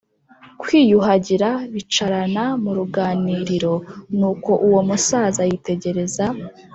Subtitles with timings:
[0.61, 3.73] kwiyuhagira, bicarana mu ruganiriro.
[4.17, 6.25] Nuko uwo musaza yitegereza